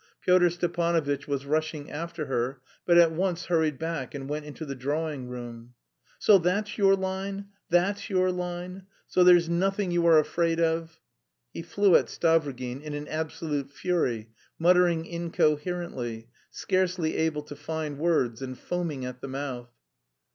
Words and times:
Pyotr 0.21 0.49
Stepanovitch 0.49 1.27
was 1.27 1.45
rushing 1.45 1.91
after 1.91 2.25
her, 2.25 2.59
but 2.87 2.97
at 2.97 3.11
once 3.11 3.45
hurried 3.45 3.77
back 3.77 4.15
and 4.15 4.27
went 4.27 4.45
into 4.45 4.65
the 4.65 4.73
drawing 4.73 5.27
room. 5.27 5.75
"So 6.17 6.39
that's 6.39 6.75
your 6.75 6.95
line? 6.95 7.49
That's 7.69 8.09
your 8.09 8.31
line? 8.31 8.87
So 9.05 9.23
there's 9.23 9.47
nothing 9.47 9.91
you 9.91 10.03
are 10.07 10.17
afraid 10.17 10.59
of?" 10.59 10.99
He 11.53 11.61
flew 11.61 11.95
at 11.95 12.07
Stavrogin 12.09 12.81
in 12.81 12.95
an 12.95 13.07
absolute 13.09 13.69
fury, 13.69 14.29
muttering 14.57 15.05
incoherently, 15.05 16.29
scarcely 16.49 17.15
able 17.17 17.43
to 17.43 17.55
find 17.55 17.99
words 17.99 18.41
and 18.41 18.57
foaming 18.57 19.05
at 19.05 19.21
the 19.21 19.27
mouth. 19.27 19.69